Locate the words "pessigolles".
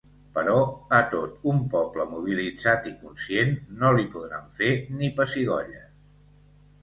5.21-6.35